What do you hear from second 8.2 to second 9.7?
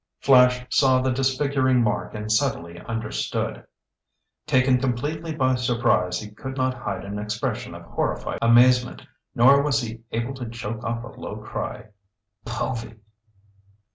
amazement. Nor